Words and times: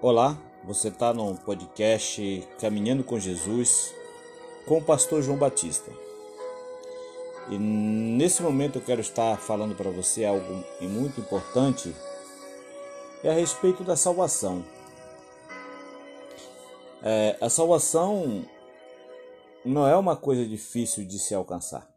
Olá, 0.00 0.38
você 0.62 0.90
está 0.90 1.12
no 1.12 1.34
podcast 1.34 2.48
Caminhando 2.60 3.02
com 3.02 3.18
Jesus 3.18 3.92
com 4.64 4.78
o 4.78 4.84
pastor 4.84 5.22
João 5.22 5.36
Batista. 5.36 5.90
E 7.50 7.58
nesse 7.58 8.40
momento 8.40 8.78
eu 8.78 8.82
quero 8.82 9.00
estar 9.00 9.36
falando 9.38 9.74
para 9.74 9.90
você 9.90 10.24
algo 10.24 10.64
muito 10.80 11.20
importante 11.20 11.92
é 13.24 13.30
a 13.30 13.32
respeito 13.32 13.82
da 13.82 13.96
salvação. 13.96 14.64
É, 17.02 17.36
a 17.40 17.50
salvação 17.50 18.44
não 19.64 19.84
é 19.84 19.96
uma 19.96 20.14
coisa 20.14 20.46
difícil 20.46 21.04
de 21.04 21.18
se 21.18 21.34
alcançar. 21.34 21.92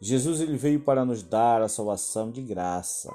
Jesus 0.00 0.40
ele 0.40 0.56
veio 0.56 0.78
para 0.78 1.04
nos 1.04 1.24
dar 1.24 1.60
a 1.60 1.68
salvação 1.68 2.30
de 2.30 2.40
graça. 2.40 3.12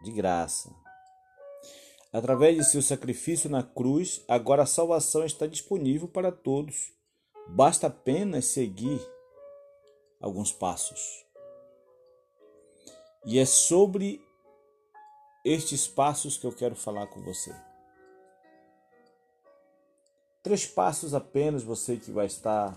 De 0.00 0.12
graça. 0.12 0.70
Através 2.18 2.56
de 2.56 2.64
seu 2.64 2.82
sacrifício 2.82 3.48
na 3.48 3.62
cruz, 3.62 4.24
agora 4.26 4.64
a 4.64 4.66
salvação 4.66 5.24
está 5.24 5.46
disponível 5.46 6.08
para 6.08 6.32
todos. 6.32 6.92
Basta 7.46 7.86
apenas 7.86 8.46
seguir 8.46 9.00
alguns 10.20 10.50
passos. 10.50 11.24
E 13.24 13.38
é 13.38 13.46
sobre 13.46 14.20
estes 15.44 15.86
passos 15.86 16.36
que 16.36 16.44
eu 16.44 16.50
quero 16.50 16.74
falar 16.74 17.06
com 17.06 17.22
você. 17.22 17.54
Três 20.42 20.66
passos 20.66 21.14
apenas, 21.14 21.62
você 21.62 21.98
que 21.98 22.10
vai 22.10 22.26
estar, 22.26 22.76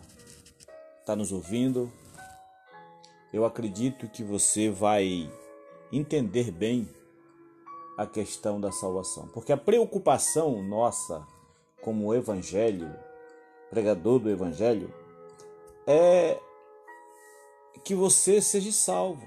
está 1.00 1.16
nos 1.16 1.32
ouvindo. 1.32 1.92
Eu 3.34 3.44
acredito 3.44 4.08
que 4.08 4.22
você 4.22 4.70
vai 4.70 5.28
entender 5.92 6.52
bem 6.52 6.88
a 8.02 8.08
questão 8.08 8.60
da 8.60 8.72
salvação. 8.72 9.28
Porque 9.28 9.52
a 9.52 9.58
preocupação 9.58 10.62
nossa, 10.64 11.26
como 11.82 12.14
evangelho, 12.14 12.94
pregador 13.70 14.20
do 14.20 14.30
evangelho, 14.30 14.92
é 15.86 16.40
que 17.84 17.94
você 17.94 18.42
seja 18.42 18.72
salvo. 18.72 19.26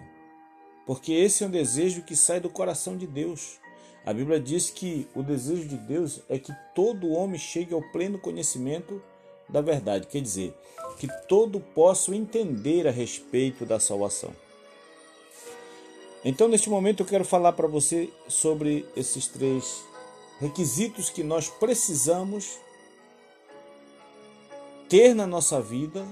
Porque 0.86 1.12
esse 1.12 1.44
é 1.44 1.46
um 1.46 1.50
desejo 1.50 2.02
que 2.02 2.16
sai 2.16 2.40
do 2.40 2.50
coração 2.50 2.96
de 2.96 3.06
Deus. 3.06 3.58
A 4.04 4.12
Bíblia 4.12 4.38
diz 4.38 4.70
que 4.70 5.08
o 5.14 5.22
desejo 5.22 5.66
de 5.66 5.76
Deus 5.76 6.20
é 6.28 6.38
que 6.38 6.52
todo 6.74 7.10
homem 7.12 7.38
chegue 7.38 7.72
ao 7.72 7.82
pleno 7.92 8.18
conhecimento 8.18 9.00
da 9.48 9.60
verdade, 9.60 10.06
quer 10.06 10.20
dizer, 10.20 10.54
que 10.98 11.08
todo 11.26 11.60
possa 11.60 12.14
entender 12.14 12.86
a 12.86 12.90
respeito 12.90 13.64
da 13.64 13.78
salvação. 13.78 14.34
Então, 16.24 16.48
neste 16.48 16.70
momento, 16.70 17.02
eu 17.02 17.06
quero 17.06 17.24
falar 17.24 17.52
para 17.52 17.68
você 17.68 18.10
sobre 18.26 18.86
esses 18.96 19.26
três 19.26 19.84
requisitos 20.40 21.10
que 21.10 21.22
nós 21.22 21.48
precisamos 21.48 22.58
ter 24.88 25.14
na 25.14 25.26
nossa 25.26 25.60
vida 25.60 26.06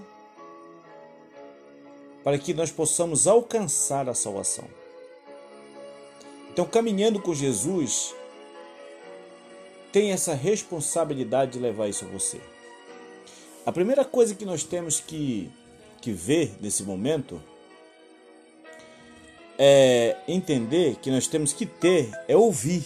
para 2.22 2.38
que 2.38 2.52
nós 2.52 2.70
possamos 2.70 3.26
alcançar 3.26 4.08
a 4.08 4.14
salvação. 4.14 4.68
Então, 6.52 6.66
caminhando 6.66 7.20
com 7.20 7.34
Jesus, 7.34 8.14
tem 9.90 10.12
essa 10.12 10.34
responsabilidade 10.34 11.52
de 11.52 11.58
levar 11.58 11.88
isso 11.88 12.04
a 12.04 12.08
você. 12.08 12.38
A 13.64 13.72
primeira 13.72 14.04
coisa 14.04 14.34
que 14.34 14.44
nós 14.44 14.62
temos 14.62 15.00
que, 15.00 15.50
que 16.00 16.12
ver 16.12 16.54
nesse 16.60 16.82
momento 16.82 17.40
é 19.58 20.16
entender 20.26 20.96
que 20.96 21.10
nós 21.10 21.26
temos 21.26 21.52
que 21.52 21.66
ter 21.66 22.10
é 22.26 22.36
ouvir. 22.36 22.84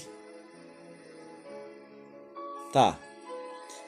Tá. 2.72 2.98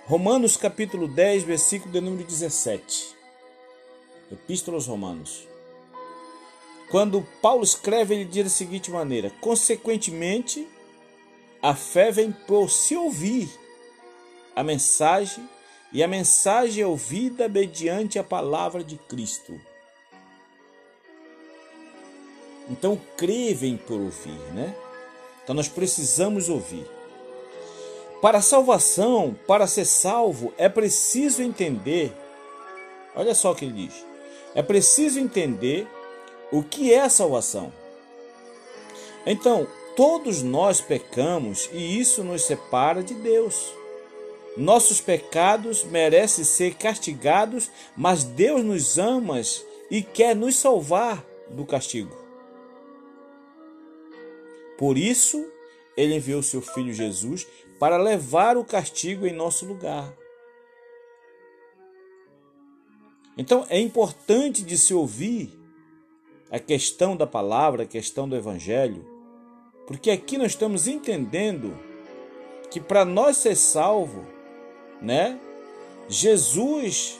Romanos 0.06 0.56
capítulo 0.56 1.06
10, 1.06 1.42
versículo 1.42 1.92
de 1.92 2.00
número 2.00 2.24
17. 2.24 3.14
Epístola 4.32 4.76
aos 4.76 4.86
Romanos. 4.86 5.46
Quando 6.90 7.26
Paulo 7.42 7.62
escreve, 7.62 8.14
ele 8.14 8.24
diz 8.24 8.44
da 8.44 8.50
seguinte 8.50 8.90
maneira: 8.90 9.30
Consequentemente, 9.40 10.66
a 11.62 11.74
fé 11.74 12.10
vem 12.10 12.32
por 12.32 12.70
se 12.70 12.96
ouvir 12.96 13.50
a 14.56 14.62
mensagem, 14.62 15.46
e 15.92 16.02
a 16.02 16.08
mensagem 16.08 16.82
é 16.82 16.86
ouvida 16.86 17.48
mediante 17.48 18.18
a 18.18 18.24
palavra 18.24 18.82
de 18.82 18.96
Cristo. 18.96 19.58
Então, 22.68 23.00
crer 23.16 23.54
vem 23.54 23.76
por 23.76 24.00
ouvir, 24.00 24.38
né? 24.52 24.74
Então, 25.42 25.54
nós 25.54 25.68
precisamos 25.68 26.48
ouvir. 26.48 26.86
Para 28.20 28.38
a 28.38 28.42
salvação, 28.42 29.36
para 29.46 29.66
ser 29.66 29.84
salvo, 29.84 30.52
é 30.58 30.68
preciso 30.68 31.42
entender. 31.42 32.12
Olha 33.14 33.34
só 33.34 33.52
o 33.52 33.54
que 33.54 33.64
ele 33.64 33.86
diz: 33.86 34.04
é 34.54 34.62
preciso 34.62 35.20
entender 35.20 35.86
o 36.50 36.62
que 36.62 36.92
é 36.92 37.00
a 37.00 37.08
salvação. 37.08 37.72
Então, 39.24 39.66
todos 39.96 40.42
nós 40.42 40.80
pecamos 40.80 41.68
e 41.72 41.98
isso 41.98 42.24
nos 42.24 42.42
separa 42.42 43.02
de 43.02 43.14
Deus. 43.14 43.72
Nossos 44.56 45.00
pecados 45.00 45.84
merecem 45.84 46.44
ser 46.44 46.74
castigados, 46.74 47.70
mas 47.96 48.24
Deus 48.24 48.64
nos 48.64 48.98
ama 48.98 49.40
e 49.90 50.02
quer 50.02 50.34
nos 50.34 50.56
salvar 50.56 51.24
do 51.48 51.64
castigo. 51.64 52.27
Por 54.78 54.96
isso, 54.96 55.44
ele 55.96 56.14
enviou 56.14 56.42
seu 56.42 56.62
filho 56.62 56.94
Jesus 56.94 57.46
para 57.80 57.96
levar 57.96 58.56
o 58.56 58.64
castigo 58.64 59.26
em 59.26 59.32
nosso 59.32 59.66
lugar. 59.66 60.16
Então, 63.36 63.66
é 63.68 63.80
importante 63.80 64.62
de 64.62 64.78
se 64.78 64.94
ouvir 64.94 65.52
a 66.50 66.58
questão 66.58 67.16
da 67.16 67.26
palavra, 67.26 67.82
a 67.82 67.86
questão 67.86 68.28
do 68.28 68.36
evangelho, 68.36 69.04
porque 69.86 70.10
aqui 70.10 70.38
nós 70.38 70.52
estamos 70.52 70.86
entendendo 70.86 71.76
que 72.70 72.80
para 72.80 73.04
nós 73.04 73.38
ser 73.38 73.56
salvo, 73.56 74.26
né? 75.02 75.40
Jesus 76.08 77.18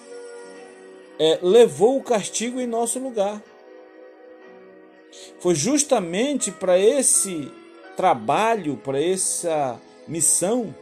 é, 1.19 1.39
levou 1.43 1.99
o 1.99 2.03
castigo 2.03 2.61
em 2.61 2.67
nosso 2.67 2.99
lugar. 2.99 3.43
Foi 5.41 5.55
justamente 5.55 6.51
para 6.51 6.79
esse 6.79 7.51
trabalho, 7.97 8.77
para 8.77 9.03
essa 9.03 9.81
missão, 10.07 10.75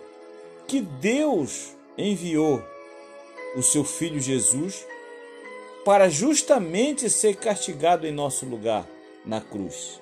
que 0.66 0.80
Deus 0.80 1.74
enviou 1.96 2.62
o 3.56 3.62
seu 3.62 3.84
filho 3.84 4.20
Jesus 4.20 4.86
para 5.84 6.08
justamente 6.08 7.08
ser 7.08 7.36
castigado 7.36 8.06
em 8.06 8.12
nosso 8.12 8.44
lugar 8.44 8.86
na 9.24 9.40
cruz. 9.40 10.00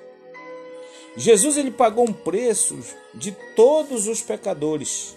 Jesus 1.17 1.57
ele 1.57 1.71
pagou 1.71 2.09
um 2.09 2.13
preço 2.13 2.79
de 3.15 3.33
todos 3.55 4.09
os 4.09 4.21
pecadores. 4.21 5.17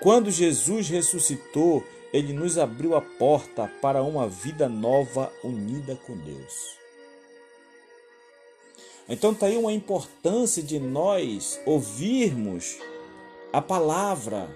Quando 0.00 0.30
Jesus 0.30 0.88
ressuscitou, 0.88 1.84
ele 2.12 2.32
nos 2.32 2.56
abriu 2.56 2.94
a 2.94 3.02
porta 3.02 3.70
para 3.82 4.02
uma 4.02 4.28
vida 4.28 4.68
nova 4.68 5.32
unida 5.42 5.98
com 6.06 6.16
Deus. 6.16 6.83
Então 9.08 9.32
está 9.32 9.46
aí 9.46 9.56
uma 9.56 9.72
importância 9.72 10.62
de 10.62 10.78
nós 10.78 11.60
ouvirmos 11.66 12.78
a 13.52 13.60
palavra 13.60 14.48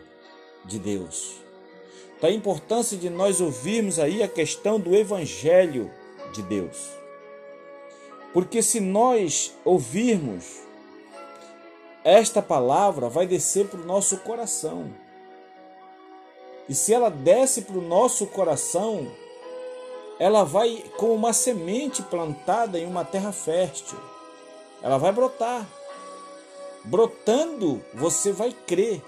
de 0.65 0.79
Deus 0.79 1.39
da 2.21 2.31
importância 2.31 2.97
de 2.97 3.09
nós 3.09 3.41
ouvirmos 3.41 3.99
aí 3.99 4.23
a 4.23 4.29
questão 4.29 4.79
do 4.79 4.95
Evangelho 4.95 5.91
de 6.33 6.43
Deus. 6.43 6.91
Porque 8.33 8.61
se 8.63 8.81
nós 8.81 9.55
ouvirmos 9.65 10.63
esta 12.05 12.43
palavra, 12.43 13.09
vai 13.09 13.27
descer 13.27 13.67
para 13.67 13.81
o 13.81 13.87
nosso 13.87 14.19
coração. 14.19 14.93
E 16.69 16.75
se 16.75 16.93
ela 16.93 17.09
desce 17.09 17.63
para 17.63 17.79
o 17.79 17.83
nosso 17.83 18.27
coração, 18.27 19.11
ela 20.19 20.45
vai 20.45 20.85
como 20.97 21.15
uma 21.15 21.33
semente 21.33 22.03
plantada 22.03 22.79
em 22.79 22.87
uma 22.87 23.05
terra 23.05 23.33
fértil. 23.33 23.99
Ela 24.83 24.99
vai 24.99 25.13
brotar. 25.13 25.67
Brotando, 26.85 27.85
você 27.95 28.33
vai 28.33 28.53
crer. 28.53 29.03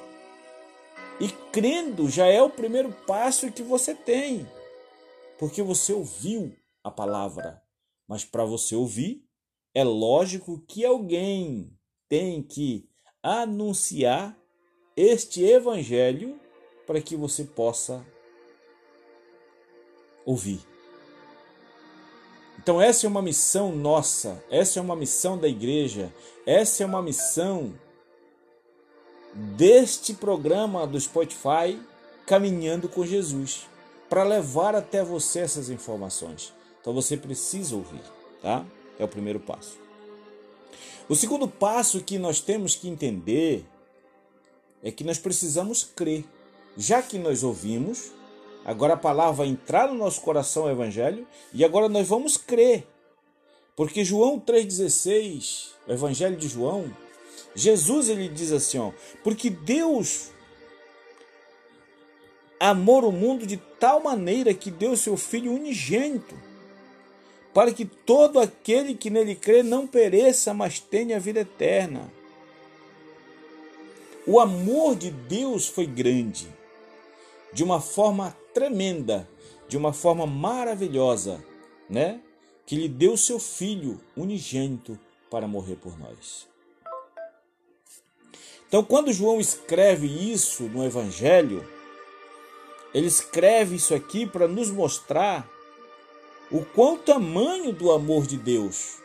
E 1.21 1.29
crendo 1.53 2.09
já 2.09 2.27
é 2.27 2.43
o 2.43 2.51
primeiro 2.51 2.93
passo 3.07 3.53
que 3.53 3.63
você 3.63 3.95
tem, 3.95 4.49
porque 5.39 5.63
você 5.63 5.93
ouviu 5.93 6.57
a 6.83 6.91
palavra. 6.91 7.63
Mas 8.09 8.25
para 8.25 8.45
você 8.45 8.75
ouvir, 8.75 9.23
é 9.75 9.85
lógico 9.85 10.59
que 10.67 10.85
alguém 10.85 11.79
tem 12.09 12.43
que 12.43 12.89
anunciar 13.23 14.37
este 14.97 15.45
evangelho 15.45 16.41
para 16.87 17.01
que 17.01 17.15
você 17.15 17.45
possa 17.45 18.05
ouvir. 20.25 20.70
Então, 22.62 22.81
essa 22.81 23.07
é 23.07 23.09
uma 23.09 23.23
missão 23.23 23.75
nossa, 23.75 24.45
essa 24.51 24.79
é 24.79 24.83
uma 24.83 24.95
missão 24.95 25.39
da 25.39 25.49
igreja, 25.49 26.12
essa 26.45 26.83
é 26.83 26.87
uma 26.87 27.01
missão 27.01 27.73
deste 29.35 30.12
programa 30.12 30.87
do 30.87 31.01
Spotify 31.01 31.81
Caminhando 32.27 32.89
com 32.89 33.05
Jesus, 33.05 33.67
para 34.09 34.23
levar 34.23 34.77
até 34.77 35.03
você 35.03 35.41
essas 35.41 35.69
informações. 35.69 36.53
Então 36.81 36.93
você 36.93 37.17
precisa 37.17 37.75
ouvir, 37.75 38.03
tá? 38.41 38.65
É 38.99 39.05
o 39.05 39.09
primeiro 39.09 39.41
passo. 39.41 39.79
O 41.09 41.17
segundo 41.17 41.49
passo 41.49 42.05
que 42.05 42.19
nós 42.19 42.41
temos 42.41 42.77
que 42.77 42.89
entender 42.89 43.65
é 44.81 44.93
que 44.93 45.03
nós 45.03 45.19
precisamos 45.19 45.83
crer. 45.83 46.25
Já 46.77 47.03
que 47.03 47.19
nós 47.19 47.43
ouvimos, 47.43 48.12
agora 48.71 48.95
a 48.95 48.97
palavra 48.97 49.33
vai 49.33 49.49
entrar 49.49 49.89
no 49.89 49.95
nosso 49.95 50.21
coração 50.21 50.65
o 50.65 50.71
evangelho 50.71 51.27
e 51.53 51.65
agora 51.65 51.89
nós 51.89 52.07
vamos 52.07 52.37
crer. 52.37 52.87
Porque 53.75 54.05
João 54.05 54.39
3:16, 54.39 55.71
o 55.89 55.93
evangelho 55.93 56.37
de 56.37 56.47
João, 56.47 56.95
Jesus 57.53 58.09
ele 58.09 58.29
diz 58.29 58.53
assim, 58.53 58.79
ó, 58.79 58.93
porque 59.25 59.51
Deus 59.51 60.31
amou 62.61 63.09
o 63.09 63.11
mundo 63.11 63.45
de 63.45 63.57
tal 63.57 64.01
maneira 64.03 64.55
que 64.55 64.71
deu 64.71 64.97
seu 64.97 65.17
filho 65.17 65.53
unigênito, 65.53 66.37
para 67.53 67.73
que 67.73 67.85
todo 67.85 68.39
aquele 68.39 68.95
que 68.95 69.11
nele 69.11 69.35
crê 69.35 69.65
não 69.65 69.85
pereça, 69.85 70.55
mas 70.55 70.79
tenha 70.79 71.19
vida 71.19 71.41
eterna. 71.41 72.13
O 74.25 74.39
amor 74.39 74.95
de 74.95 75.11
Deus 75.11 75.67
foi 75.67 75.87
grande, 75.87 76.47
de 77.53 77.65
uma 77.65 77.81
forma 77.81 78.37
tremenda, 78.52 79.29
de 79.69 79.76
uma 79.76 79.93
forma 79.93 80.26
maravilhosa, 80.26 81.44
né? 81.88 82.20
Que 82.67 82.76
lhe 82.76 82.88
deu 82.88 83.17
seu 83.17 83.38
filho 83.38 84.00
unigênito 84.17 84.99
para 85.31 85.47
morrer 85.47 85.76
por 85.76 85.99
nós. 85.99 86.49
Então, 88.69 88.85
quando 88.85 89.12
João 89.12 89.41
escreve 89.41 90.06
isso 90.06 90.64
no 90.64 90.85
Evangelho, 90.85 91.69
ele 92.94 93.06
escreve 93.06 93.76
isso 93.76 93.94
aqui 93.94 94.26
para 94.26 94.47
nos 94.47 94.70
mostrar 94.70 95.49
o 96.50 96.64
quão 96.64 96.97
tamanho 96.97 97.73
do 97.73 97.91
amor 97.91 98.26
de 98.26 98.37
Deus. 98.37 98.99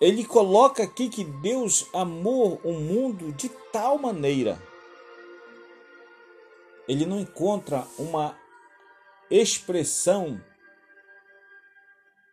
Ele 0.00 0.24
coloca 0.24 0.82
aqui 0.82 1.08
que 1.08 1.24
Deus 1.24 1.86
amou 1.92 2.60
o 2.62 2.72
mundo 2.72 3.32
de 3.32 3.48
tal 3.72 3.98
maneira. 3.98 4.60
Ele 6.88 7.04
não 7.04 7.18
encontra 7.18 7.86
uma 7.98 8.36
expressão 9.30 10.40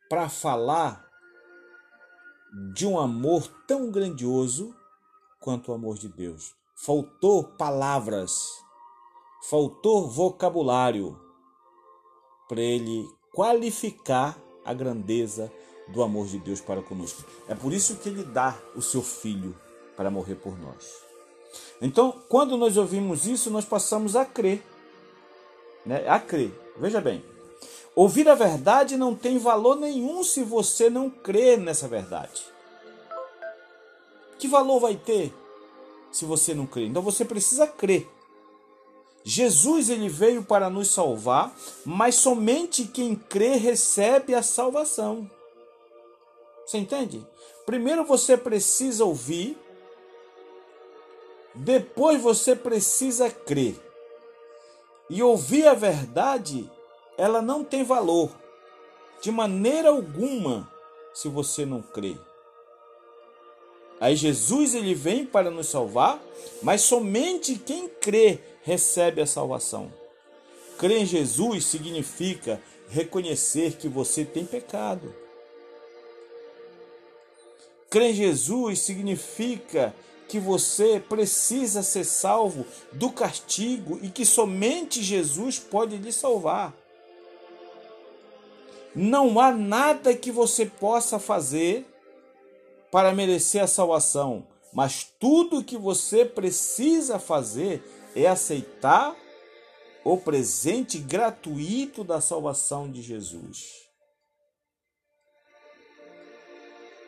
para 0.09 0.29
falar 0.29 1.09
de 2.73 2.85
um 2.85 2.99
amor 2.99 3.47
tão 3.67 3.89
grandioso 3.89 4.75
quanto 5.39 5.71
o 5.71 5.73
amor 5.73 5.97
de 5.97 6.07
Deus. 6.07 6.53
Faltou 6.75 7.43
palavras, 7.43 8.31
faltou 9.49 10.07
vocabulário 10.07 11.19
para 12.47 12.61
ele 12.61 13.07
qualificar 13.31 14.37
a 14.63 14.73
grandeza 14.73 15.51
do 15.87 16.03
amor 16.03 16.27
de 16.27 16.37
Deus 16.39 16.61
para 16.61 16.81
conosco. 16.81 17.23
É 17.47 17.55
por 17.55 17.73
isso 17.73 17.97
que 17.97 18.09
ele 18.09 18.23
dá 18.23 18.57
o 18.75 18.81
seu 18.81 19.01
filho 19.01 19.57
para 19.97 20.11
morrer 20.11 20.35
por 20.35 20.57
nós. 20.57 21.12
Então, 21.81 22.21
quando 22.29 22.57
nós 22.57 22.77
ouvimos 22.77 23.25
isso, 23.25 23.49
nós 23.49 23.65
passamos 23.65 24.15
a 24.15 24.25
crer. 24.25 24.63
Né? 25.85 26.07
A 26.07 26.19
crer. 26.19 26.51
Veja 26.77 27.01
bem. 27.01 27.23
Ouvir 27.95 28.27
a 28.27 28.35
verdade 28.35 28.97
não 28.97 29.13
tem 29.13 29.37
valor 29.37 29.75
nenhum 29.75 30.23
se 30.23 30.43
você 30.43 30.89
não 30.89 31.09
crer 31.09 31.59
nessa 31.59 31.87
verdade. 31.87 32.43
Que 34.39 34.47
valor 34.47 34.79
vai 34.79 34.95
ter 34.95 35.33
se 36.11 36.25
você 36.25 36.53
não 36.53 36.65
crer? 36.65 36.87
Então 36.87 37.01
você 37.01 37.23
precisa 37.23 37.67
crer. 37.67 38.09
Jesus 39.23 39.89
ele 39.89 40.09
veio 40.09 40.43
para 40.43 40.69
nos 40.69 40.89
salvar, 40.89 41.55
mas 41.85 42.15
somente 42.15 42.85
quem 42.85 43.15
crê 43.15 43.55
recebe 43.55 44.35
a 44.35 44.43
salvação. 44.43 45.29
Você 46.65 46.77
entende? 46.77 47.25
Primeiro 47.65 48.03
você 48.03 48.35
precisa 48.35 49.05
ouvir, 49.05 49.57
depois 51.55 52.21
você 52.21 52.55
precisa 52.55 53.29
crer. 53.29 53.75
E 55.09 55.21
ouvir 55.21 55.67
a 55.67 55.73
verdade, 55.73 56.69
ela 57.17 57.41
não 57.41 57.63
tem 57.63 57.83
valor 57.83 58.31
de 59.21 59.31
maneira 59.31 59.89
alguma 59.89 60.69
se 61.13 61.29
você 61.29 61.65
não 61.65 61.81
crê. 61.81 62.17
Aí 63.99 64.15
Jesus 64.15 64.75
ele 64.75 64.93
vem 64.93 65.25
para 65.25 65.49
nos 65.49 65.67
salvar, 65.67 66.21
mas 66.61 66.81
somente 66.81 67.55
quem 67.55 67.87
crê 67.87 68.39
recebe 68.63 69.21
a 69.21 69.25
salvação. 69.25 69.93
Crer 70.77 71.03
em 71.03 71.05
Jesus 71.05 71.65
significa 71.65 72.61
reconhecer 72.89 73.77
que 73.77 73.87
você 73.87 74.25
tem 74.25 74.45
pecado. 74.45 75.15
Crer 77.89 78.09
em 78.09 78.13
Jesus 78.13 78.79
significa 78.79 79.95
que 80.33 80.39
você 80.39 80.99
precisa 80.99 81.83
ser 81.83 82.03
salvo 82.03 82.65
do 82.91 83.11
castigo 83.11 83.99
e 84.01 84.09
que 84.09 84.25
somente 84.25 85.03
Jesus 85.03 85.59
pode 85.59 85.95
lhe 85.97 86.11
salvar. 86.11 86.73
Não 88.95 89.39
há 89.39 89.51
nada 89.51 90.15
que 90.15 90.31
você 90.31 90.65
possa 90.65 91.19
fazer 91.19 91.85
para 92.91 93.13
merecer 93.13 93.61
a 93.61 93.67
salvação, 93.67 94.47
mas 94.73 95.03
tudo 95.19 95.63
que 95.63 95.77
você 95.77 96.25
precisa 96.25 97.19
fazer 97.19 97.83
é 98.15 98.25
aceitar 98.25 99.15
o 100.03 100.17
presente 100.17 100.97
gratuito 100.97 102.03
da 102.03 102.19
salvação 102.19 102.91
de 102.91 103.03
Jesus. 103.03 103.83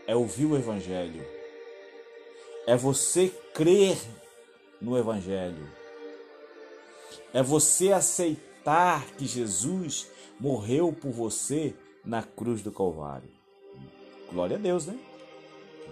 É 0.05 0.15
ouvir 0.15 0.45
o 0.45 0.55
Evangelho, 0.55 1.34
é 2.67 2.75
você 2.75 3.29
crer 3.53 3.97
no 4.81 4.97
Evangelho, 4.97 5.69
é 7.33 7.41
você 7.41 7.91
aceitar 7.91 9.05
que 9.11 9.25
Jesus 9.25 10.09
morreu 10.39 10.91
por 10.91 11.11
você 11.11 11.75
na 12.03 12.23
cruz 12.23 12.61
do 12.61 12.71
Calvário. 12.71 13.29
Glória 14.31 14.57
a 14.57 14.59
Deus, 14.59 14.85
né? 14.85 14.97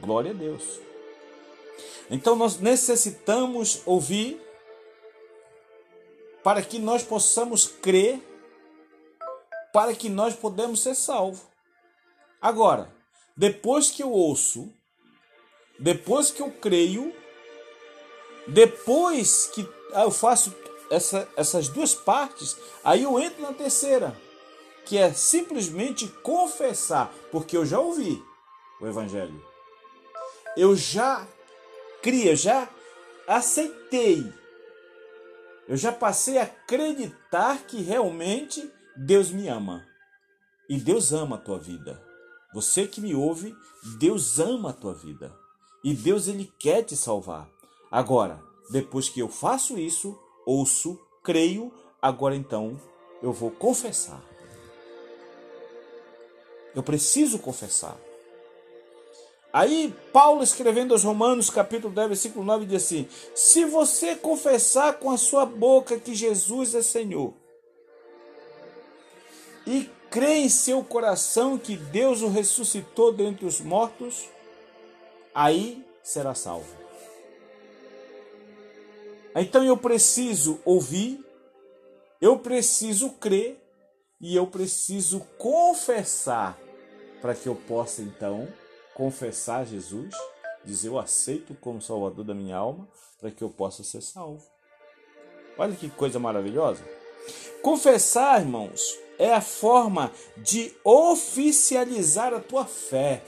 Glória 0.02 0.32
a 0.32 0.34
Deus. 0.34 0.80
Então 2.10 2.36
nós 2.36 2.60
necessitamos 2.60 3.82
ouvir 3.86 4.42
para 6.44 6.62
que 6.62 6.78
nós 6.78 7.04
possamos 7.04 7.68
crer, 7.68 8.22
para 9.72 9.96
que 9.96 10.10
nós 10.10 10.36
podemos 10.36 10.82
ser 10.82 10.96
salvos. 10.96 11.42
Agora, 12.42 12.94
depois 13.36 13.90
que 13.90 14.04
eu 14.04 14.12
ouço, 14.12 14.72
depois 15.84 16.32
que 16.32 16.42
eu 16.42 16.50
creio, 16.50 17.14
depois 18.48 19.48
que 19.48 19.68
eu 19.94 20.10
faço 20.10 20.54
essa, 20.90 21.30
essas 21.38 21.68
duas 21.68 21.94
partes, 21.94 22.58
aí 22.84 23.04
eu 23.04 23.20
entro 23.20 23.42
na 23.42 23.54
terceira, 23.54 24.20
que 24.86 24.98
é 24.98 25.14
simplesmente 25.14 26.08
confessar, 26.08 27.14
porque 27.32 27.56
eu 27.56 27.66
já 27.66 27.80
ouvi 27.80 28.22
o 28.82 28.88
Evangelho 28.88 29.54
eu 30.56 30.76
já 30.76 31.28
criei, 32.02 32.32
eu 32.32 32.36
já 32.36 32.70
aceitei, 33.28 34.32
eu 35.68 35.78
já 35.78 35.92
passei 35.92 36.38
a 36.38 36.44
acreditar 36.44 37.64
que 37.66 37.82
realmente 37.82 38.70
Deus 38.96 39.32
me 39.32 39.48
ama. 39.48 39.86
E 40.70 40.78
Deus 40.78 41.12
ama 41.12 41.36
a 41.36 41.40
tua 41.40 41.60
vida. 41.60 42.02
Você 42.54 42.88
que 42.88 43.02
me 43.02 43.14
ouve, 43.14 43.56
Deus 43.98 44.40
ama 44.40 44.70
a 44.70 44.74
tua 44.74 44.94
vida. 44.94 45.34
E 45.84 45.94
Deus 45.94 46.28
ele 46.28 46.52
quer 46.58 46.84
te 46.84 46.96
salvar. 46.96 47.50
Agora, 47.92 48.42
depois 48.70 49.10
que 49.10 49.20
eu 49.20 49.28
faço 49.28 49.78
isso, 49.78 50.18
ouço, 50.46 51.00
creio, 51.22 51.72
agora 52.02 52.36
então 52.36 52.80
eu 53.22 53.34
vou 53.34 53.52
confessar. 53.52 54.24
Eu 56.74 56.82
preciso 56.82 57.38
confessar. 57.38 57.98
Aí 59.52 59.94
Paulo 60.12 60.42
escrevendo 60.42 60.94
aos 60.94 61.04
Romanos, 61.04 61.50
capítulo 61.50 61.94
10, 61.94 62.08
versículo 62.08 62.44
9, 62.44 62.66
diz 62.66 62.84
assim: 62.84 63.08
Se 63.36 63.64
você 63.66 64.16
confessar 64.16 64.94
com 64.94 65.12
a 65.12 65.18
sua 65.18 65.46
boca 65.46 66.00
que 66.00 66.16
Jesus 66.16 66.74
é 66.74 66.82
Senhor, 66.82 67.34
e 69.68 69.88
crê 70.10 70.38
em 70.38 70.50
seu 70.50 70.84
coração 70.84 71.58
que 71.58 71.78
Deus 71.78 72.22
o 72.22 72.30
ressuscitou 72.30 73.14
dentre 73.14 73.46
os 73.46 73.62
mortos, 73.62 74.28
aí 75.34 75.86
será 76.02 76.34
salvo. 76.36 76.74
Então 79.36 79.64
eu 79.64 79.76
preciso 79.78 80.60
ouvir, 80.64 81.24
eu 82.22 82.38
preciso 82.38 83.10
crer 83.12 83.60
e 84.22 84.36
eu 84.36 84.48
preciso 84.48 85.22
confessar 85.38 86.58
para 87.22 87.34
que 87.34 87.48
eu 87.48 87.56
possa 87.56 88.02
então 88.02 88.48
confessar 88.94 89.66
Jesus 89.66 90.14
dizer 90.64 90.88
eu 90.88 91.00
aceito 91.00 91.56
como 91.56 91.82
Salvador 91.82 92.24
da 92.24 92.34
minha 92.34 92.56
alma 92.56 92.88
para 93.20 93.32
que 93.32 93.44
eu 93.44 93.50
possa 93.50 93.84
ser 93.84 94.02
salvo. 94.02 94.44
Olha 95.58 95.76
que 95.76 95.90
coisa 95.90 96.20
maravilhosa. 96.20 96.84
Confessar, 97.62 98.42
irmãos, 98.42 98.98
é 99.18 99.34
a 99.34 99.42
forma 99.42 100.12
de 100.38 100.74
oficializar 100.84 102.34
a 102.34 102.40
tua 102.40 102.66
fé, 102.66 103.24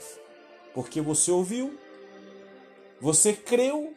porque 0.74 1.00
você 1.00 1.30
ouviu, 1.30 1.78
você 3.06 3.32
creu, 3.32 3.94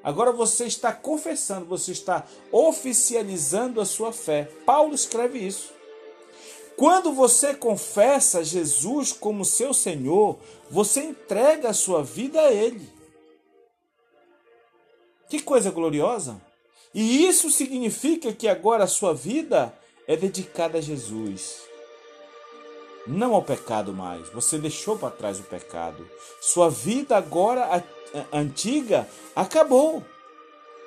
agora 0.00 0.30
você 0.30 0.64
está 0.66 0.92
confessando, 0.92 1.66
você 1.66 1.90
está 1.90 2.24
oficializando 2.52 3.80
a 3.80 3.84
sua 3.84 4.12
fé. 4.12 4.48
Paulo 4.64 4.94
escreve 4.94 5.40
isso. 5.40 5.72
Quando 6.76 7.12
você 7.12 7.52
confessa 7.52 8.44
Jesus 8.44 9.12
como 9.12 9.44
seu 9.44 9.74
Senhor, 9.74 10.38
você 10.70 11.02
entrega 11.02 11.70
a 11.70 11.74
sua 11.74 12.04
vida 12.04 12.40
a 12.40 12.52
Ele. 12.52 12.88
Que 15.28 15.42
coisa 15.42 15.72
gloriosa! 15.72 16.40
E 16.94 17.26
isso 17.26 17.50
significa 17.50 18.32
que 18.32 18.46
agora 18.46 18.84
a 18.84 18.88
sua 18.88 19.12
vida 19.12 19.76
é 20.06 20.16
dedicada 20.16 20.78
a 20.78 20.80
Jesus. 20.80 21.56
Não 23.04 23.34
ao 23.34 23.42
pecado 23.42 23.92
mais. 23.92 24.28
Você 24.28 24.58
deixou 24.58 24.96
para 24.96 25.10
trás 25.10 25.40
o 25.40 25.42
pecado. 25.42 26.08
Sua 26.40 26.70
vida 26.70 27.16
agora 27.16 27.64
antiga 28.32 29.08
acabou. 29.34 30.04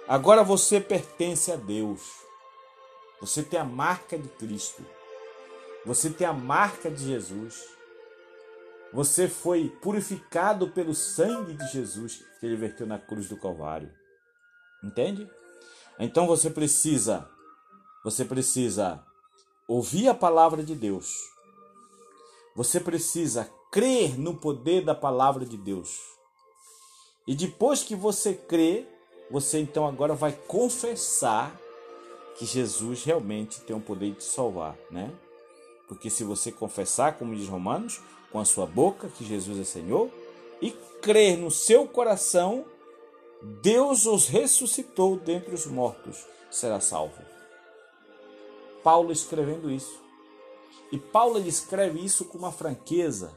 Agora 0.07 0.43
você 0.43 0.79
pertence 0.79 1.51
a 1.51 1.55
Deus. 1.55 2.01
Você 3.19 3.43
tem 3.43 3.59
a 3.59 3.63
marca 3.63 4.17
de 4.17 4.27
Cristo. 4.27 4.83
Você 5.85 6.09
tem 6.09 6.27
a 6.27 6.33
marca 6.33 6.89
de 6.89 7.05
Jesus. 7.05 7.63
Você 8.93 9.27
foi 9.27 9.69
purificado 9.81 10.69
pelo 10.69 10.93
sangue 10.93 11.53
de 11.53 11.67
Jesus 11.71 12.23
que 12.39 12.45
ele 12.45 12.55
verteu 12.55 12.85
na 12.85 12.99
cruz 12.99 13.29
do 13.29 13.37
Calvário. 13.37 13.91
Entende? 14.83 15.29
Então 15.99 16.27
você 16.27 16.49
precisa 16.49 17.29
você 18.03 18.25
precisa 18.25 19.05
ouvir 19.67 20.09
a 20.09 20.13
palavra 20.15 20.63
de 20.63 20.73
Deus. 20.73 21.13
Você 22.55 22.79
precisa 22.79 23.49
crer 23.71 24.17
no 24.17 24.35
poder 24.35 24.83
da 24.83 24.95
palavra 24.95 25.45
de 25.45 25.55
Deus. 25.55 25.99
E 27.31 27.35
depois 27.35 27.81
que 27.81 27.95
você 27.95 28.33
crê, 28.33 28.85
você 29.29 29.57
então 29.57 29.87
agora 29.87 30.13
vai 30.13 30.33
confessar 30.33 31.57
que 32.35 32.45
Jesus 32.45 33.05
realmente 33.05 33.61
tem 33.61 33.73
o 33.73 33.79
poder 33.79 34.11
de 34.15 34.23
salvar, 34.25 34.75
né? 34.89 35.09
Porque 35.87 36.09
se 36.09 36.25
você 36.25 36.51
confessar, 36.51 37.17
como 37.17 37.33
diz 37.33 37.47
Romanos, 37.47 38.01
com 38.33 38.39
a 38.39 38.43
sua 38.43 38.65
boca 38.65 39.07
que 39.07 39.23
Jesus 39.23 39.57
é 39.61 39.63
Senhor 39.63 40.11
e 40.61 40.71
crer 41.01 41.37
no 41.37 41.49
seu 41.49 41.87
coração, 41.87 42.65
Deus 43.61 44.05
os 44.05 44.27
ressuscitou 44.27 45.15
dentre 45.15 45.55
os 45.55 45.65
mortos, 45.65 46.25
será 46.49 46.81
salvo. 46.81 47.23
Paulo 48.83 49.09
escrevendo 49.09 49.71
isso. 49.71 50.01
E 50.91 50.99
Paulo 50.99 51.37
ele 51.37 51.47
escreve 51.47 52.03
isso 52.03 52.25
com 52.25 52.37
uma 52.37 52.51
franqueza. 52.51 53.31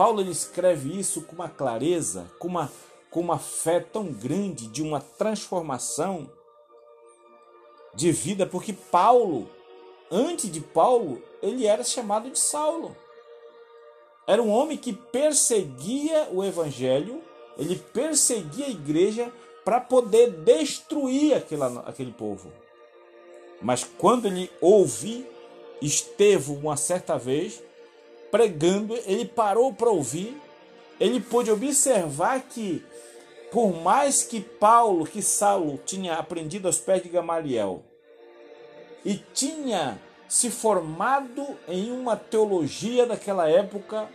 Paulo 0.00 0.22
ele 0.22 0.30
escreve 0.30 0.98
isso 0.98 1.20
com 1.20 1.34
uma 1.34 1.48
clareza, 1.50 2.26
com 2.38 2.48
uma, 2.48 2.72
com 3.10 3.20
uma 3.20 3.38
fé 3.38 3.80
tão 3.80 4.06
grande 4.10 4.66
de 4.66 4.82
uma 4.82 4.98
transformação 4.98 6.26
de 7.94 8.10
vida, 8.10 8.46
porque 8.46 8.72
Paulo 8.72 9.46
antes 10.10 10.50
de 10.50 10.60
Paulo, 10.60 11.22
ele 11.42 11.66
era 11.66 11.84
chamado 11.84 12.30
de 12.30 12.38
Saulo. 12.38 12.96
Era 14.26 14.42
um 14.42 14.50
homem 14.50 14.78
que 14.78 14.94
perseguia 14.94 16.28
o 16.32 16.42
evangelho, 16.42 17.22
ele 17.58 17.76
perseguia 17.76 18.66
a 18.66 18.70
igreja 18.70 19.30
para 19.66 19.80
poder 19.80 20.30
destruir 20.30 21.34
aquela, 21.34 21.80
aquele 21.80 22.12
povo. 22.12 22.50
Mas 23.60 23.84
quando 23.84 24.26
ele 24.26 24.50
ouve 24.62 25.26
Estevão 25.82 26.56
uma 26.56 26.78
certa 26.78 27.18
vez 27.18 27.62
pregando, 28.30 28.96
ele 29.06 29.24
parou 29.24 29.72
para 29.72 29.90
ouvir, 29.90 30.40
ele 30.98 31.20
pôde 31.20 31.50
observar 31.50 32.40
que 32.42 32.84
por 33.50 33.74
mais 33.82 34.22
que 34.22 34.40
Paulo, 34.40 35.04
que 35.04 35.20
Saulo 35.20 35.78
tinha 35.84 36.14
aprendido 36.14 36.66
aos 36.66 36.78
pés 36.78 37.02
de 37.02 37.08
Gamaliel, 37.08 37.82
e 39.04 39.16
tinha 39.16 40.00
se 40.28 40.50
formado 40.50 41.44
em 41.66 41.90
uma 41.90 42.16
teologia 42.16 43.06
daquela 43.06 43.48
época. 43.48 44.08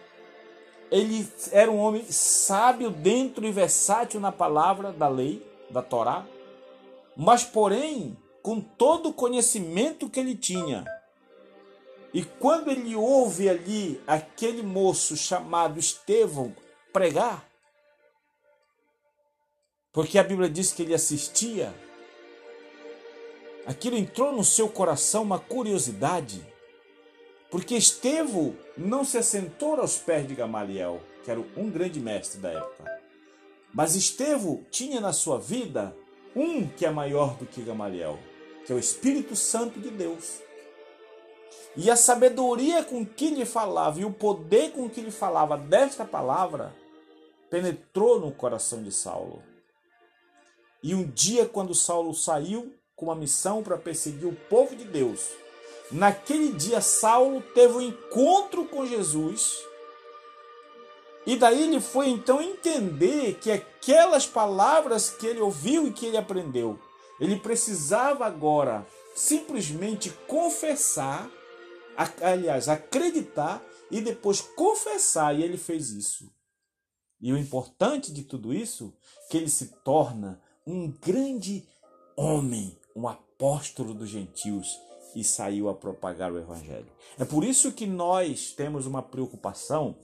Ele 0.92 1.28
era 1.52 1.70
um 1.70 1.80
homem 1.80 2.06
sábio 2.10 2.90
dentro 2.90 3.46
e 3.46 3.52
versátil 3.52 4.20
na 4.20 4.32
palavra 4.32 4.94
da 4.94 5.10
lei, 5.10 5.46
da 5.70 5.82
Torá, 5.82 6.26
mas 7.18 7.44
porém, 7.44 8.16
com 8.42 8.62
todo 8.62 9.10
o 9.10 9.14
conhecimento 9.14 10.10
que 10.10 10.20
ele 10.20 10.36
tinha, 10.36 10.86
e 12.16 12.24
quando 12.24 12.72
ele 12.72 12.96
ouve 12.96 13.50
ali 13.50 14.02
aquele 14.08 14.64
moço 14.64 15.18
chamado 15.18 15.78
Estevão 15.78 16.56
pregar, 16.94 17.46
porque 19.92 20.18
a 20.18 20.24
Bíblia 20.24 20.50
diz 20.50 20.72
que 20.72 20.82
ele 20.82 20.94
assistia 20.94 21.76
aquilo 23.66 23.98
entrou 23.98 24.32
no 24.32 24.46
seu 24.46 24.70
coração 24.70 25.24
uma 25.24 25.40
curiosidade, 25.40 26.42
porque 27.52 27.76
Estevão 27.76 28.56
não 28.78 29.04
se 29.04 29.18
assentou 29.18 29.76
aos 29.76 29.98
pés 29.98 30.26
de 30.26 30.36
Gamaliel, 30.36 31.02
que 31.22 31.30
era 31.30 31.42
um 31.58 31.70
grande 31.70 32.00
mestre 32.00 32.40
da 32.40 32.50
época. 32.50 33.02
Mas 33.74 33.94
Estevão 33.94 34.66
tinha 34.72 35.02
na 35.02 35.12
sua 35.12 35.38
vida 35.38 35.94
um 36.34 36.66
que 36.66 36.86
é 36.86 36.90
maior 36.90 37.36
do 37.36 37.46
que 37.46 37.62
Gamaliel, 37.62 38.18
que 38.66 38.72
é 38.72 38.76
o 38.76 38.80
Espírito 38.80 39.36
Santo 39.36 39.82
de 39.82 39.90
Deus. 39.90 40.46
E 41.78 41.92
a 41.92 41.96
sabedoria 41.96 42.84
com 42.84 43.06
que 43.06 43.30
lhe 43.30 43.46
falava 43.46 44.00
e 44.00 44.06
o 44.06 44.12
poder 44.12 44.72
com 44.72 44.90
que 44.90 45.02
lhe 45.02 45.12
falava 45.12 45.58
desta 45.58 46.06
palavra 46.06 46.74
penetrou 47.50 48.20
no 48.20 48.32
coração 48.32 48.82
de 48.82 48.92
Saulo. 48.92 49.44
E 50.82 50.94
um 50.94 51.04
dia, 51.04 51.46
quando 51.46 51.74
Saulo 51.74 52.14
saiu 52.14 52.74
com 52.96 53.06
uma 53.08 53.16
missão 53.16 53.62
para 53.62 53.78
perseguir 53.78 54.28
o 54.28 54.36
povo 54.36 54.76
de 54.76 54.86
Deus. 54.86 55.30
Naquele 55.92 56.54
dia, 56.54 56.80
Saulo 56.80 57.42
teve 57.54 57.74
um 57.74 57.82
encontro 57.82 58.66
com 58.66 58.86
Jesus. 58.86 59.54
E 61.26 61.36
daí 61.36 61.64
ele 61.64 61.82
foi 61.82 62.10
então 62.10 62.42
entender 62.42 63.40
que 63.42 63.52
aquelas 63.52 64.28
palavras 64.28 65.10
que 65.10 65.26
ele 65.26 65.42
ouviu 65.42 65.88
e 65.88 65.92
que 65.92 66.06
ele 66.06 66.18
aprendeu, 66.18 66.80
ele 67.20 67.38
precisava 67.38 68.26
agora 68.26 68.86
simplesmente 69.16 70.12
confessar, 70.28 71.32
aliás, 72.22 72.68
acreditar 72.68 73.64
e 73.90 74.02
depois 74.02 74.42
confessar, 74.42 75.34
e 75.40 75.42
ele 75.42 75.58
fez 75.58 75.90
isso. 75.92 76.30
E 77.22 77.32
o 77.32 77.38
importante 77.38 78.12
de 78.12 78.24
tudo 78.24 78.54
isso, 78.54 78.94
que 79.30 79.38
ele 79.38 79.50
se 79.50 79.68
torna 79.84 80.42
um 80.68 80.92
grande 80.92 81.66
homem, 82.16 82.78
um 82.96 83.08
apóstolo 83.08 83.94
dos 83.94 84.10
gentios 84.10 84.80
e 85.16 85.24
saiu 85.24 85.70
a 85.70 85.74
propagar 85.74 86.32
o 86.32 86.38
evangelho. 86.38 86.92
É 87.18 87.24
por 87.24 87.44
isso 87.44 87.72
que 87.72 87.88
nós 87.88 88.52
temos 88.52 88.86
uma 88.86 89.02
preocupação 89.02 89.96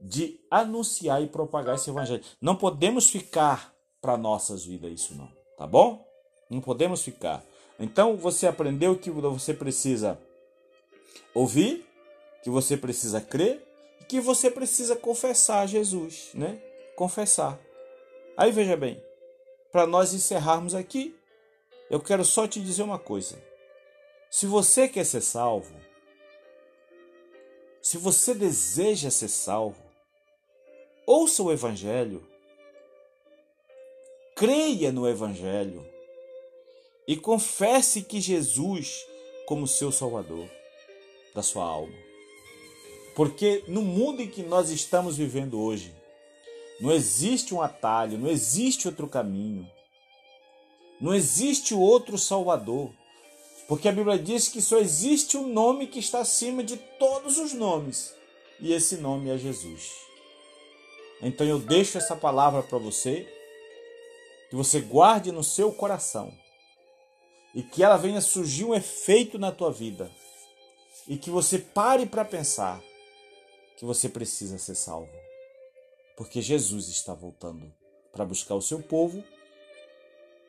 de 0.00 0.40
anunciar 0.50 1.22
e 1.22 1.26
propagar 1.26 1.74
esse 1.74 1.90
evangelho. 1.90 2.24
Não 2.40 2.56
podemos 2.56 3.10
ficar 3.10 3.74
para 4.00 4.16
nossas 4.16 4.64
vidas 4.64 4.92
isso 4.92 5.14
não, 5.14 5.30
tá 5.58 5.66
bom? 5.66 6.06
Não 6.48 6.60
podemos 6.60 7.02
ficar. 7.02 7.44
Então 7.80 8.14
você 8.14 8.46
aprendeu 8.46 8.96
que 8.96 9.10
você 9.10 9.54
precisa 9.54 10.20
ouvir, 11.32 11.88
que 12.44 12.50
você 12.50 12.76
precisa 12.76 13.22
crer 13.22 13.66
e 13.98 14.04
que 14.04 14.20
você 14.20 14.50
precisa 14.50 14.94
confessar 14.94 15.66
Jesus, 15.66 16.30
né? 16.34 16.60
Confessar. 16.94 17.58
Aí 18.36 18.52
veja 18.52 18.76
bem, 18.76 19.02
para 19.72 19.86
nós 19.86 20.12
encerrarmos 20.12 20.74
aqui, 20.74 21.16
eu 21.88 21.98
quero 21.98 22.22
só 22.22 22.46
te 22.46 22.60
dizer 22.60 22.82
uma 22.82 22.98
coisa. 22.98 23.42
Se 24.30 24.46
você 24.46 24.86
quer 24.86 25.04
ser 25.04 25.22
salvo, 25.22 25.74
se 27.80 27.96
você 27.96 28.34
deseja 28.34 29.10
ser 29.10 29.28
salvo, 29.28 29.82
ouça 31.06 31.42
o 31.42 31.50
Evangelho, 31.50 32.22
creia 34.36 34.92
no 34.92 35.08
Evangelho 35.08 35.84
e 37.06 37.16
confesse 37.16 38.02
que 38.02 38.20
Jesus 38.20 39.04
como 39.46 39.66
seu 39.66 39.90
Salvador 39.90 40.48
da 41.34 41.42
sua 41.42 41.64
alma. 41.64 41.94
Porque 43.14 43.64
no 43.66 43.82
mundo 43.82 44.22
em 44.22 44.28
que 44.28 44.42
nós 44.42 44.70
estamos 44.70 45.16
vivendo 45.16 45.60
hoje, 45.60 45.94
não 46.80 46.92
existe 46.92 47.54
um 47.54 47.60
atalho, 47.60 48.16
não 48.16 48.28
existe 48.28 48.86
outro 48.86 49.06
caminho. 49.06 49.68
Não 51.00 51.14
existe 51.14 51.74
outro 51.74 52.16
Salvador. 52.16 52.92
Porque 53.66 53.88
a 53.88 53.92
Bíblia 53.92 54.18
diz 54.18 54.48
que 54.48 54.60
só 54.60 54.78
existe 54.78 55.36
um 55.36 55.46
nome 55.46 55.86
que 55.86 55.98
está 55.98 56.20
acima 56.20 56.62
de 56.62 56.76
todos 56.76 57.38
os 57.38 57.52
nomes. 57.52 58.14
E 58.60 58.72
esse 58.72 58.96
nome 58.96 59.30
é 59.30 59.38
Jesus. 59.38 59.92
Então 61.22 61.46
eu 61.46 61.58
deixo 61.58 61.98
essa 61.98 62.16
palavra 62.16 62.62
para 62.62 62.78
você, 62.78 63.28
que 64.48 64.56
você 64.56 64.80
guarde 64.80 65.30
no 65.30 65.44
seu 65.44 65.72
coração 65.72 66.32
e 67.54 67.62
que 67.62 67.82
ela 67.82 67.96
venha 67.96 68.20
surgir 68.20 68.64
um 68.64 68.74
efeito 68.74 69.38
na 69.38 69.50
tua 69.50 69.72
vida 69.72 70.10
e 71.08 71.16
que 71.16 71.30
você 71.30 71.58
pare 71.58 72.06
para 72.06 72.24
pensar 72.24 72.80
que 73.76 73.84
você 73.84 74.08
precisa 74.08 74.58
ser 74.58 74.74
salvo, 74.74 75.10
porque 76.16 76.42
Jesus 76.42 76.88
está 76.88 77.14
voltando 77.14 77.72
para 78.12 78.24
buscar 78.24 78.54
o 78.54 78.62
seu 78.62 78.82
povo 78.82 79.24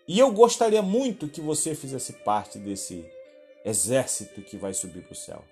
e 0.08 0.20
eu 0.20 0.32
gostaria 0.32 0.82
muito 0.82 1.28
que 1.28 1.42
você 1.42 1.74
fizesse 1.74 2.14
parte 2.14 2.60
desse 2.60 3.10
exército 3.64 4.42
que 4.42 4.58
vai 4.58 4.74
subir 4.74 5.04
para 5.04 5.14
o 5.14 5.16
céu. 5.16 5.44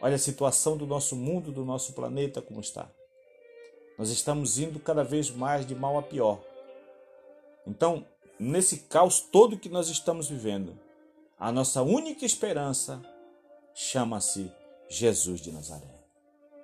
Olha 0.00 0.16
a 0.16 0.18
situação 0.18 0.76
do 0.76 0.86
nosso 0.86 1.16
mundo, 1.16 1.52
do 1.52 1.64
nosso 1.64 1.92
planeta 1.92 2.42
como 2.42 2.60
está. 2.60 2.90
Nós 3.98 4.10
estamos 4.10 4.58
indo 4.58 4.78
cada 4.78 5.02
vez 5.02 5.30
mais 5.30 5.66
de 5.66 5.74
mal 5.74 5.96
a 5.96 6.02
pior. 6.02 6.42
Então, 7.66 8.04
nesse 8.38 8.78
caos 8.88 9.20
todo 9.20 9.58
que 9.58 9.68
nós 9.68 9.88
estamos 9.88 10.28
vivendo, 10.28 10.78
a 11.38 11.52
nossa 11.52 11.82
única 11.82 12.24
esperança 12.24 13.02
chama-se 13.74 14.50
Jesus 14.88 15.40
de 15.40 15.52
Nazaré. 15.52 15.94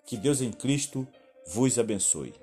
Que 0.07 0.17
Deus 0.17 0.41
em 0.41 0.51
Cristo 0.51 1.07
vos 1.47 1.79
abençoe. 1.79 2.35